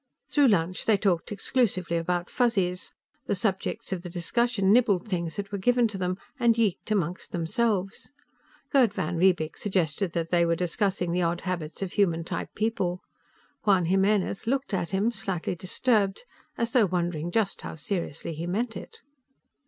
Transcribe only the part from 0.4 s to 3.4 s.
lunch, they talked exclusively about Fuzzies. The